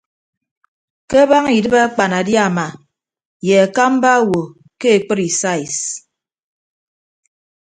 [1.09, 2.67] Ke abaña idịb akpanadiama
[3.47, 4.41] ye akamba awo
[4.79, 5.75] ke ekpri sais.